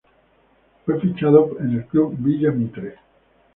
[0.83, 2.95] Fue fichado en el Club Villa Mitre.